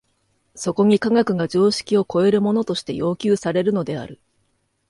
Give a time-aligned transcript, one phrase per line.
[0.55, 4.19] そこに科学が常識を超えるものとして要求されるのである。